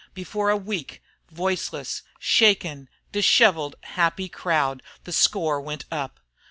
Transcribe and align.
Before 0.15 0.49
a 0.49 0.57
weak, 0.57 1.03
voiceless, 1.31 2.01
shaken, 2.17 2.89
dishevelled, 3.11 3.75
happy 3.83 4.29
crowd 4.29 4.81
the 5.03 5.11
score 5.13 5.61
went 5.61 5.85
up. 5.91 6.19